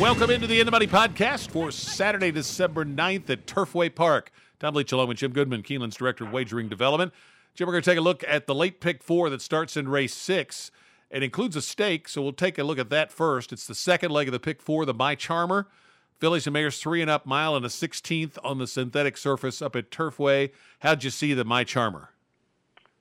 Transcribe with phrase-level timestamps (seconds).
[0.00, 4.32] Welcome into the In Money podcast for Saturday, December 9th at Turfway Park.
[4.58, 7.12] Tom Leach along with Jim Goodman, Keeneland's Director of Wagering Development.
[7.54, 9.90] Jim, we're going to take a look at the late pick four that starts in
[9.90, 10.70] race six.
[11.10, 13.52] It includes a stake, so we'll take a look at that first.
[13.52, 15.66] It's the second leg of the pick four, the My Charmer.
[16.18, 19.76] Fillies and Mares three and up mile and a 16th on the synthetic surface up
[19.76, 20.50] at Turfway.
[20.78, 22.08] How'd you see the My Charmer?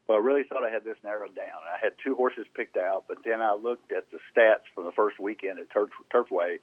[0.09, 1.61] Well, I really thought I had this narrowed down.
[1.73, 4.91] I had two horses picked out, but then I looked at the stats from the
[4.91, 6.57] first weekend at Turf, Turfway,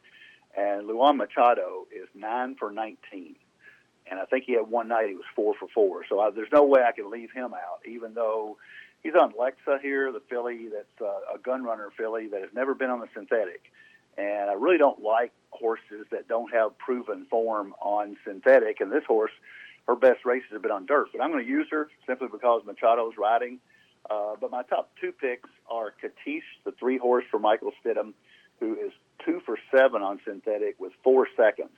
[0.56, 3.36] and Luan Machado is nine for 19.
[4.08, 6.04] And I think he had one night he was four for four.
[6.08, 8.56] So I, there's no way I can leave him out, even though
[9.02, 12.74] he's on Lexa here, the filly that's uh, a gun runner filly that has never
[12.74, 13.62] been on the synthetic.
[14.16, 18.80] And I really don't like horses that don't have proven form on synthetic.
[18.80, 19.32] And this horse,
[19.86, 21.08] her best races have been on dirt.
[21.12, 23.58] But I'm going to use her simply because Machado's riding.
[24.08, 28.12] Uh, but my top two picks are Katish, the three horse for Michael Stidham,
[28.60, 28.92] who is
[29.24, 31.70] two for seven on synthetic with four seconds.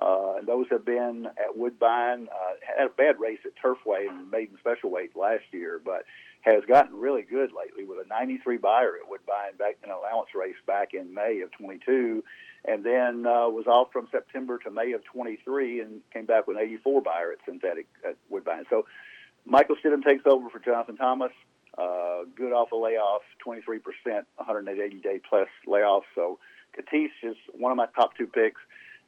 [0.00, 2.28] Uh, and those have been at Woodbine.
[2.28, 6.04] Uh, had a bad race at Turfway and maiden special weight last year, but
[6.42, 10.30] has gotten really good lately with a 93 Beyer at Woodbine back in an allowance
[10.34, 12.24] race back in May of 22,
[12.64, 16.56] and then uh, was off from September to May of 23 and came back with
[16.56, 18.64] an 84 Beyer at synthetic at Woodbine.
[18.70, 18.86] So
[19.44, 21.32] Michael Stidham takes over for Jonathan Thomas.
[21.76, 23.80] Uh, good off a layoff, 23%,
[24.36, 26.04] 180 day plus layoff.
[26.14, 26.38] So
[26.76, 28.60] Katish is one of my top two picks.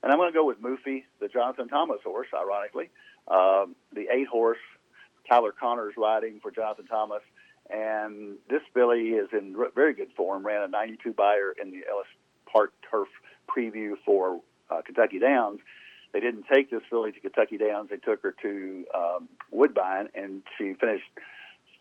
[0.03, 2.91] And I'm going to go with Moofy, the Jonathan Thomas horse, ironically.
[3.27, 4.59] Um, the eight horse,
[5.29, 7.23] Tyler Connors riding for Jonathan Thomas.
[7.71, 12.07] And this filly is in very good form, ran a 92 Beyer in the Ellis
[12.51, 13.09] Park Turf
[13.49, 15.61] preview for uh, Kentucky Downs.
[16.13, 17.89] They didn't take this filly to Kentucky Downs.
[17.91, 21.05] They took her to um, Woodbine, and she finished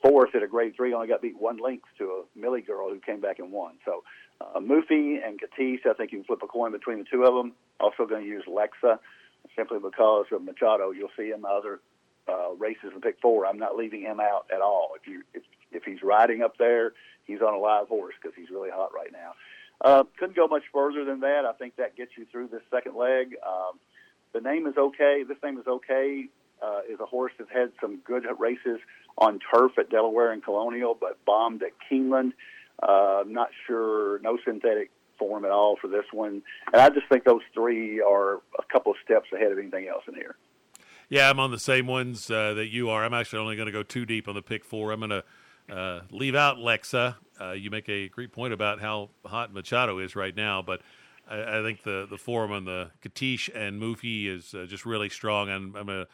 [0.02, 3.00] fourth at a grade three, only got beat one length to a Millie girl who
[3.00, 3.76] came back and won.
[3.86, 4.04] So
[4.42, 7.34] uh, Moofy and Katish, I think you can flip a coin between the two of
[7.34, 7.53] them.
[7.80, 9.00] Also going to use Lexa
[9.56, 10.92] simply because of Machado.
[10.92, 11.80] You'll see him other
[12.28, 13.45] uh, races in pick four.
[13.45, 14.92] I'm not leaving him out at all.
[14.99, 16.93] If you if if he's riding up there,
[17.26, 19.33] he's on a live horse because he's really hot right now.
[19.82, 21.45] Uh, couldn't go much further than that.
[21.45, 23.36] I think that gets you through this second leg.
[23.45, 23.80] Um,
[24.33, 25.23] the name is okay.
[25.27, 26.27] This name is okay.
[26.61, 28.80] Uh, is a horse that's had some good races
[29.17, 32.32] on turf at Delaware and Colonial, but bombed at Keeneland.
[32.82, 36.42] Uh, not sure, no synthetic form at all for this one.
[36.72, 40.04] And I just think those three are a couple of steps ahead of anything else
[40.08, 40.36] in here.
[41.10, 43.04] Yeah, I'm on the same ones uh, that you are.
[43.04, 44.92] I'm actually only going to go too deep on the pick four.
[44.92, 45.23] I'm going to
[45.73, 47.16] uh, leave out Lexa.
[47.39, 50.82] Uh, you make a great point about how hot Machado is right now, but
[51.30, 55.10] I, I think the the form on the Katish and Moofy is uh, just really
[55.10, 55.50] strong.
[55.50, 56.08] And I'm going to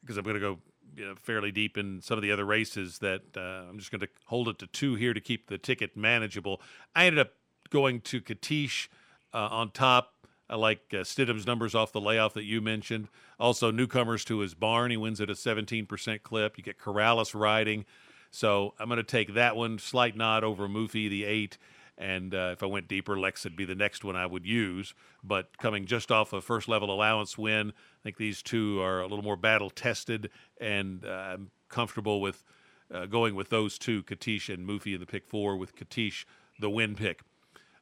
[0.00, 0.58] because I'm going to go
[0.96, 4.00] you know, fairly deep in some of the other races that uh, I'm just going
[4.00, 6.60] to hold it to two here to keep the ticket manageable.
[6.94, 7.32] I ended up
[7.70, 8.88] going to Katish
[9.32, 10.14] uh, on top.
[10.48, 13.08] I like uh, Stidham's numbers off the layoff that you mentioned.
[13.38, 14.90] Also, newcomers to his barn.
[14.90, 16.58] He wins at a 17% clip.
[16.58, 17.84] You get Corrales riding.
[18.32, 19.78] So I'm going to take that one.
[19.78, 21.56] Slight nod over Moofy, the eight.
[21.98, 24.94] And uh, if I went deeper, Lex would be the next one I would use.
[25.22, 29.06] But coming just off a first level allowance win, I think these two are a
[29.06, 30.30] little more battle tested,
[30.60, 32.42] and uh, I'm comfortable with
[32.92, 36.24] uh, going with those two, Katish and Moofy in the pick four, with Katish
[36.58, 37.20] the win pick.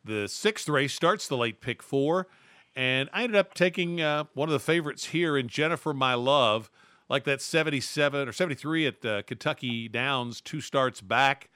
[0.05, 2.29] The sixth race starts the late pick four,
[2.77, 6.71] and I ended up taking uh, one of the favorites here in Jennifer My Love,
[7.09, 11.49] like that 77 or 73 at uh, Kentucky Downs, two starts back.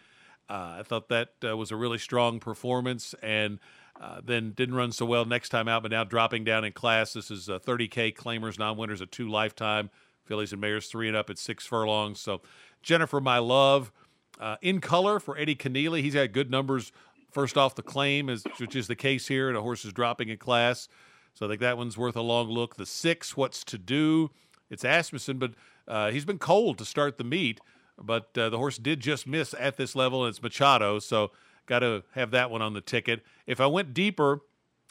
[0.53, 3.59] Uh, I thought that uh, was a really strong performance, and
[3.99, 7.15] uh, then didn't run so well next time out, but now dropping down in class.
[7.15, 9.89] This is 30K claimers, non winners at two lifetime.
[10.27, 12.21] Fillies and Mares three and up at six furlongs.
[12.21, 12.43] So
[12.83, 13.93] Jennifer, my love,
[14.39, 16.03] uh, in color for Eddie Kenneally.
[16.03, 16.93] He's had good numbers
[17.31, 20.29] first off the claim, is, which is the case here, and a horse is dropping
[20.29, 20.87] in class.
[21.35, 22.77] So I think that one's worth a long look.
[22.77, 24.31] The six, what's to do?
[24.69, 25.53] It's Asmussen, but
[25.89, 27.61] uh, he's been cold to start the meet.
[27.99, 30.99] But uh, the horse did just miss at this level, and it's Machado.
[30.99, 31.31] So
[31.67, 33.23] got to have that one on the ticket.
[33.47, 34.41] If I went deeper,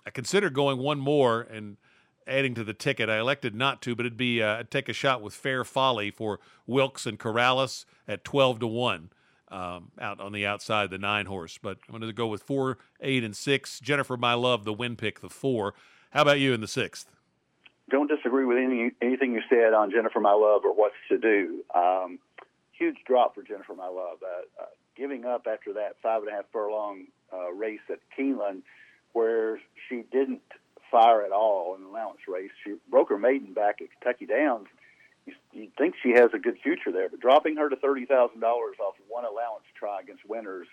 [0.06, 1.78] I considered going one more and
[2.28, 3.10] adding to the ticket.
[3.10, 6.12] I elected not to, but it'd be uh, I'd take a shot with Fair Folly
[6.12, 9.10] for Wilkes and Corrales at twelve to one.
[9.50, 12.78] Um, out on the outside, the nine horse, but I'm going to go with four,
[13.02, 13.82] eight, and six.
[13.82, 15.74] Jennifer, my love, the win pick, the four.
[16.12, 17.12] How about you in the sixth?
[17.90, 21.66] Don't disagree with any, anything you said on Jennifer, my love, or what's to do.
[21.76, 22.20] Um,
[22.82, 24.18] huge drop for Jennifer, my love.
[24.24, 24.66] Uh, uh,
[24.98, 28.64] giving up after that five and a half furlong uh, race at Keeneland,
[29.14, 30.42] where she didn't
[30.90, 32.50] fire at all in the allowance race.
[32.64, 34.68] She broke her maiden back at Kentucky Downs.
[35.54, 38.78] You, think she has a good future there, but dropping her to thirty thousand dollars
[38.84, 40.68] off one allowance try against winners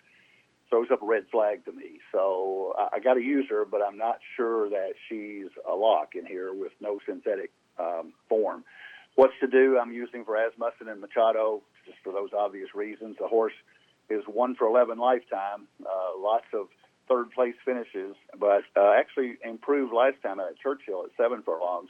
[0.70, 2.00] throws up a red flag to me.
[2.12, 6.14] So I, I got to use her, but I'm not sure that she's a lock
[6.14, 8.64] in here with no synthetic um, form.
[9.14, 9.78] What's to do?
[9.78, 13.16] I'm using for and Machado just for those obvious reasons.
[13.18, 13.56] The horse
[14.10, 16.68] is one for 11 lifetime, uh, lots of
[17.08, 21.88] third place finishes, but uh, actually improved last time at Churchill at seven furlongs.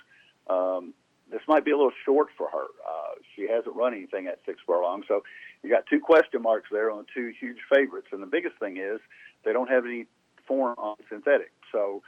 [0.49, 0.95] Um,
[1.31, 2.65] this might be a little short for her.
[2.65, 5.23] Uh, she hasn't run anything at six furlongs, so
[5.63, 8.09] you got two question marks there on two huge favorites.
[8.13, 9.01] And the biggest thing is
[9.45, 10.07] they don't have any
[10.47, 11.53] form on synthetic.
[11.73, 12.03] So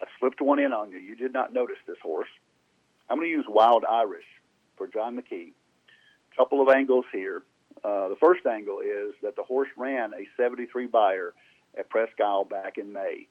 [0.00, 0.98] I slipped one in on you.
[0.98, 2.28] You did not notice this horse.
[3.08, 4.24] I'm going to use Wild Irish
[4.76, 5.52] for John McKee.
[6.36, 7.42] Couple of angles here.
[7.84, 11.32] Uh, the first angle is that the horse ran a 73 Beyer
[11.78, 13.28] at Presque Isle back in May.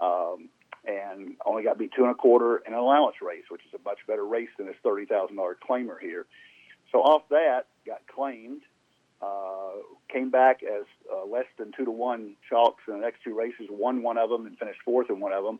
[0.00, 0.48] Um,
[0.86, 3.82] and only got beat two and a quarter in an allowance race, which is a
[3.84, 6.26] much better race than this thirty thousand dollar claimer here.
[6.92, 8.62] So off that, got claimed,
[9.20, 9.82] uh,
[10.12, 13.66] came back as uh, less than two to one chalks in the next two races,
[13.68, 15.58] won one of them and finished fourth in one of them,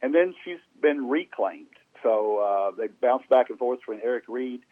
[0.00, 1.66] and then she's been reclaimed.
[2.02, 4.62] So uh, they bounced back and forth between Eric Reed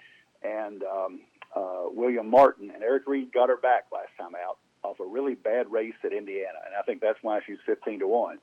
[0.43, 1.21] and um,
[1.55, 5.35] uh, William Martin, and Eric Reed got her back last time out off a really
[5.35, 8.39] bad race at Indiana, and I think that's why she's fifteen to one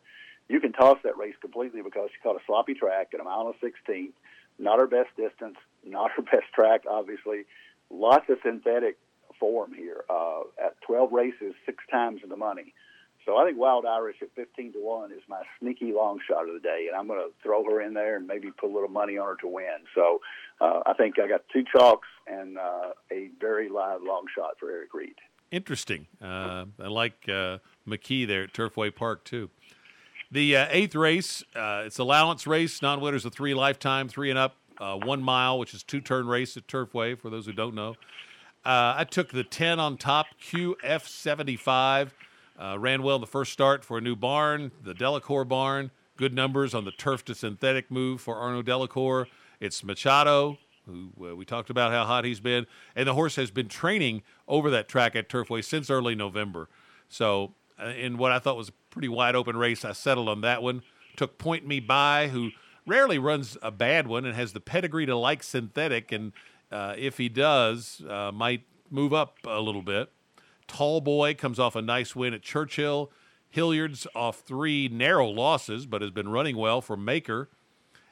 [0.50, 3.48] you can toss that race completely because she caught a sloppy track at a mile
[3.48, 4.13] and 16.
[4.59, 7.45] Not her best distance, not her best track, obviously.
[7.89, 8.98] Lots of synthetic
[9.39, 10.04] form here.
[10.09, 12.74] Uh, at 12 races, six times in the money.
[13.25, 16.54] So I think Wild Irish at 15 to 1 is my sneaky long shot of
[16.54, 18.89] the day, and I'm going to throw her in there and maybe put a little
[18.89, 19.83] money on her to win.
[19.94, 20.21] So
[20.62, 24.69] uh, I think I got two chalks and uh, a very live long shot for
[24.71, 25.15] Eric Reed.
[25.51, 26.07] Interesting.
[26.21, 27.57] Uh, I like uh,
[27.87, 29.49] McKee there at Turfway Park, too.
[30.29, 32.81] The uh, eighth race, uh, it's allowance race.
[32.81, 36.67] Non-winners of three lifetime, three and up, uh, one mile, which is two-turn race at
[36.67, 37.17] Turfway.
[37.17, 37.91] For those who don't know,
[38.65, 42.13] uh, I took the ten on top QF seventy five.
[42.59, 45.91] Ran well in the first start for a new barn, the Delacour barn.
[46.17, 49.27] Good numbers on the turf to synthetic move for Arnaud Delacour.
[49.61, 50.57] It's Machado,
[50.87, 54.23] who uh, we talked about how hot he's been, and the horse has been training
[54.47, 56.69] over that track at Turfway since early November.
[57.09, 57.53] So,
[57.95, 59.85] in what I thought was a pretty wide open race.
[59.85, 60.81] I settled on that one.
[61.15, 62.51] Took Point Me By, who
[62.85, 66.31] rarely runs a bad one and has the pedigree to like synthetic, and
[66.71, 70.11] uh, if he does, uh, might move up a little bit.
[70.67, 73.11] Tall Boy comes off a nice win at Churchill.
[73.49, 77.49] Hilliard's off three narrow losses, but has been running well for Maker.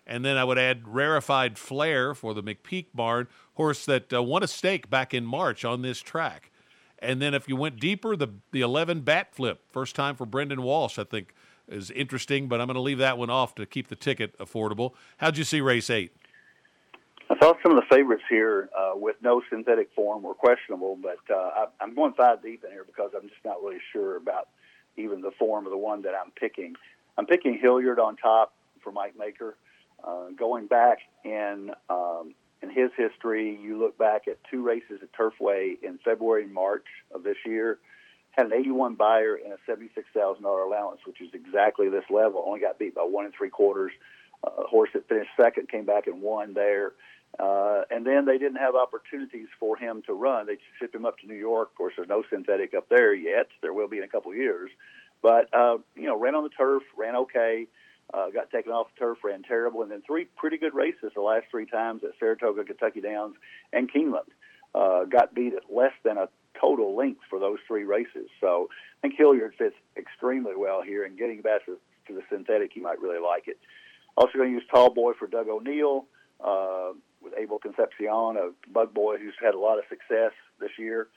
[0.07, 4.43] And then I would add Rarefied Flair for the McPeek barn, horse that uh, won
[4.43, 6.51] a stake back in March on this track.
[6.99, 10.61] And then if you went deeper, the the 11 bat flip, first time for Brendan
[10.61, 11.33] Walsh, I think
[11.67, 14.93] is interesting, but I'm going to leave that one off to keep the ticket affordable.
[15.17, 16.15] How'd you see race eight?
[17.29, 21.17] I thought some of the favorites here uh, with no synthetic form were questionable, but
[21.33, 24.49] uh, I, am going five deep in here because I'm just not really sure about
[24.95, 26.75] even the form of the one that I'm picking.
[27.17, 28.53] I'm picking Hilliard on top
[28.83, 29.55] for Mike Maker.
[30.03, 35.09] Uh, going back in um, in his history, you look back at two races at
[35.13, 37.79] Turfway in February and March of this year,
[38.31, 42.43] had an 81 Beyer and a $76,000 allowance, which is exactly this level.
[42.45, 43.91] Only got beat by one and three quarters.
[44.43, 46.93] Uh, horse that finished second came back and won there.
[47.39, 50.45] Uh, and then they didn't have opportunities for him to run.
[50.45, 51.69] They shipped him up to New York.
[51.71, 53.47] Of course, there's no synthetic up there yet.
[53.61, 54.69] There will be in a couple of years.
[55.21, 57.67] But, uh, you know, ran on the turf, ran okay
[58.13, 61.45] got taken off the turf, ran terrible, and then three pretty good races the last
[61.51, 63.35] three times at Saratoga, Kentucky Downs,
[63.73, 64.29] and Keeneland.
[64.73, 66.27] Uh, got beat at less than a
[66.59, 68.27] total length for those three races.
[68.41, 71.77] So I think Hilliard fits extremely well here, and getting back to,
[72.07, 73.57] to the synthetic, you might really like it.
[74.17, 76.05] Also going to use Tall Boy for Doug O'Neill
[76.43, 76.91] uh,
[77.21, 81.07] with Abel Concepcion, a bug boy who's had a lot of success this year.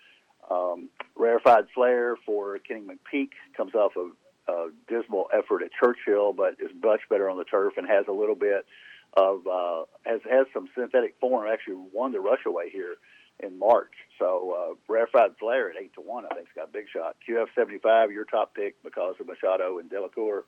[0.51, 4.13] Um, Rarefied Flair for Kenny McPeek comes off of
[4.49, 8.13] uh, dismal effort at Churchill, but is much better on the turf and has a
[8.13, 8.67] little bit
[9.15, 11.49] of uh, has has some synthetic form.
[11.51, 12.97] Actually, won the Rushaway here
[13.41, 13.93] in March.
[14.19, 17.17] So uh, rarefied flair at eight to one, I think, has got a big shot.
[17.29, 20.45] QF seventy five, your top pick because of Machado and Delacour.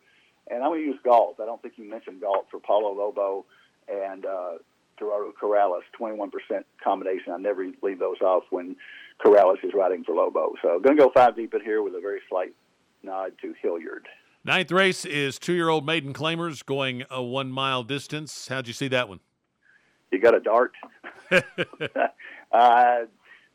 [0.50, 1.38] And I'm going to use Galt.
[1.40, 3.45] I don't think you mentioned Galt for Paulo Lobo
[3.88, 4.54] and uh,
[4.99, 6.30] Gerardo Corrales, 21%
[6.83, 7.33] combination.
[7.33, 8.75] I never leave those off when
[9.25, 10.54] Corrales is riding for Lobo.
[10.62, 12.54] So going to go five deep in here with a very slight
[13.02, 14.09] nod to Hilliard.
[14.45, 18.49] Ninth race is two-year-old maiden claimers going a one-mile distance.
[18.49, 19.21] How'd you see that one?
[20.11, 20.73] You got a dart.
[21.30, 22.97] uh,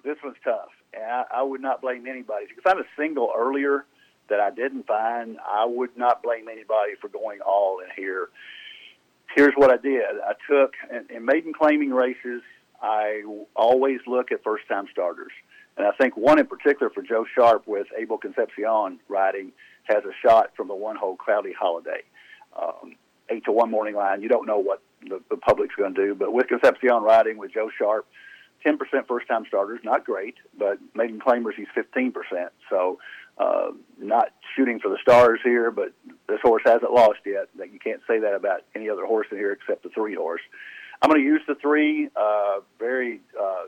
[0.03, 0.69] this one's tough.
[0.95, 2.45] I, I would not blame anybody.
[2.45, 3.85] If you found a single earlier
[4.29, 8.29] that I didn't find, I would not blame anybody for going all in here.
[9.35, 10.03] Here's what I did.
[10.23, 12.41] I took in, in maiden claiming races.
[12.81, 13.23] I
[13.55, 15.31] always look at first-time starters
[15.77, 19.51] And I think one in particular for Joe Sharp with Abel Concepcion riding
[19.86, 22.01] has a shot from the one hole Cloudy Holiday.
[22.58, 22.96] Um,
[23.29, 26.15] eight to one morning line, you don't know what the, the public's going to do,
[26.15, 28.08] but with Concepcion riding with Joe Sharp,
[28.65, 32.13] 10% first time starters, not great, but maiden claimers, he's 15%.
[32.70, 33.00] So,
[33.38, 35.91] uh, not shooting for the stars here, but
[36.27, 37.50] this horse hasn't lost yet.
[37.58, 40.41] You can't say that about any other horse in here except the three horse.
[41.01, 42.10] I'm going to use the three.
[42.15, 43.65] Uh, very uh,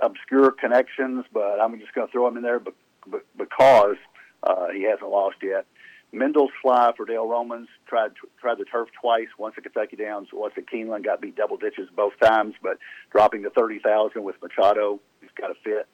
[0.00, 3.96] obscure connections, but I'm just going to throw him in there because
[4.42, 5.66] uh, he hasn't lost yet.
[6.12, 9.28] Mendel's Fly for Dale Romans tried tried the turf twice.
[9.38, 12.78] Once at Kentucky Downs, once at Keeneland, got beat double ditches both times, but
[13.10, 15.88] dropping to thirty thousand with Machado, he's got a fit.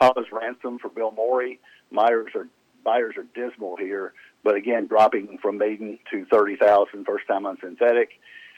[0.00, 1.60] Papa's Ransom for Bill Morey.
[1.90, 2.48] Myers are
[2.84, 7.58] Beyers are dismal here, but again dropping from maiden to thirty thousand, first time on
[7.60, 8.10] synthetic.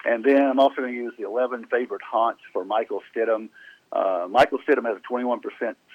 [0.04, 3.50] And then I'm also going to use the 11 favorite haunts for Michael Stidham.
[3.92, 5.40] Uh, Michael Stidham has a 21%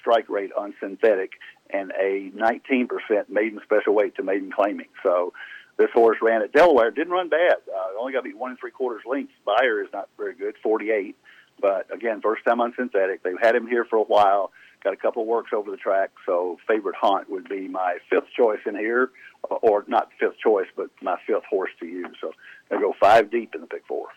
[0.00, 1.32] strike rate on synthetic
[1.70, 4.88] and a 19% maiden special weight to maiden claiming.
[5.02, 5.32] So
[5.78, 7.56] this horse ran at Delaware, didn't run bad.
[7.68, 9.32] Uh, only got beat one and three quarters lengths.
[9.44, 11.16] Beyer is not very good, 48.
[11.60, 13.22] But again, first time on synthetic.
[13.22, 14.52] They've had him here for a while.
[14.84, 16.10] Got a couple of works over the track.
[16.26, 19.10] So favorite haunt would be my fifth choice in here,
[19.42, 22.14] or not fifth choice, but my fifth horse to use.
[22.20, 22.32] So
[22.70, 24.08] I go five deep in the pick four.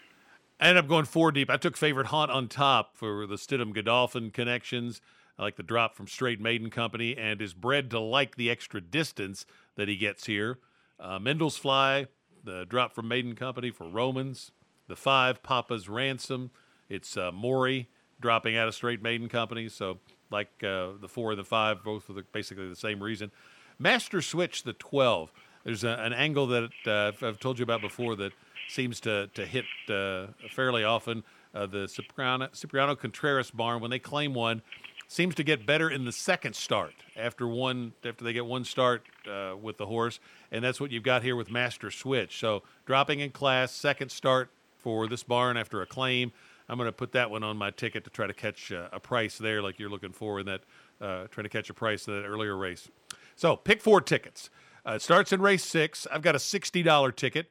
[0.59, 1.49] I ended up going four deep.
[1.49, 4.99] I took favorite haunt on top for the Stidham Godolphin connections.
[5.37, 8.81] I like the drop from Straight Maiden Company and is bred to like the extra
[8.81, 10.59] distance that he gets here.
[10.99, 12.07] Uh, Mendel's Fly,
[12.43, 14.51] the drop from Maiden Company for Romans.
[14.89, 16.51] The five, Papa's Ransom.
[16.89, 17.87] It's uh, Morey
[18.19, 19.69] dropping out of Straight Maiden Company.
[19.69, 19.99] So,
[20.29, 23.31] like uh, the four and the five, both for basically the same reason.
[23.77, 25.31] Master Switch, the 12.
[25.63, 28.33] There's a, an angle that uh, I've told you about before that
[28.69, 31.23] seems to, to hit uh, fairly often.
[31.53, 34.61] Uh, the Cipriano, Cipriano Contreras barn, when they claim one,
[35.07, 39.03] seems to get better in the second start after one after they get one start
[39.29, 40.19] uh, with the horse,
[40.51, 42.39] and that's what you've got here with Master Switch.
[42.39, 46.31] So dropping in class, second start for this barn after a claim.
[46.69, 48.99] I'm going to put that one on my ticket to try to catch uh, a
[48.99, 50.61] price there, like you're looking for in that,
[51.01, 52.87] uh, trying to catch a price in that earlier race.
[53.35, 54.51] So pick four tickets.
[54.85, 56.05] Uh, it starts in race six.
[56.11, 57.49] I've got a $60 ticket,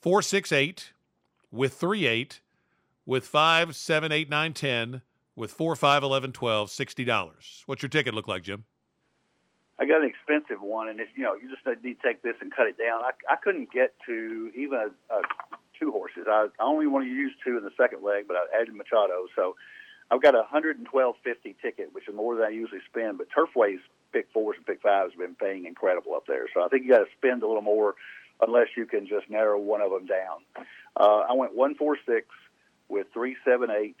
[0.00, 0.92] four, six, eight,
[1.50, 2.40] with three, eight,
[3.06, 5.02] with five, seven, eight, nine, ten
[5.40, 7.62] with 4, 5, 11, 12, $60.
[7.66, 8.64] What's your ticket look like, Jim?
[9.78, 12.36] I got an expensive one, and it's, you know, you just need to take this
[12.42, 13.00] and cut it down.
[13.02, 15.22] I, I couldn't get to even a, a
[15.78, 16.26] two horses.
[16.28, 19.24] I, I only want to use two in the second leg, but I added Machado.
[19.34, 19.56] So
[20.10, 20.84] I've got a 112.50
[21.62, 23.16] ticket, which is more than I usually spend.
[23.16, 23.80] But Turfway's
[24.12, 26.44] pick fours and pick fives have been paying incredible up there.
[26.52, 27.94] So I think you got to spend a little more
[28.46, 30.64] unless you can just narrow one of them down.
[30.96, 32.26] Uh, I went one four six
[32.88, 33.96] with three seven eight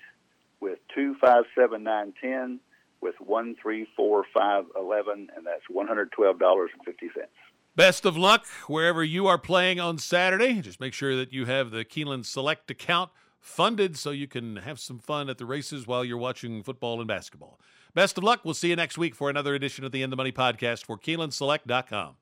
[0.60, 2.60] with two five seven nine ten
[3.00, 7.30] with one three four five eleven, and that's one hundred twelve dollars and fifty cents.
[7.76, 10.60] Best of luck wherever you are playing on Saturday.
[10.60, 14.78] Just make sure that you have the Keeneland Select account funded so you can have
[14.78, 17.58] some fun at the races while you're watching football and basketball.
[17.94, 18.40] Best of luck.
[18.44, 20.98] We'll see you next week for another edition of the In the Money podcast for
[20.98, 22.16] KeenelandSelect.com.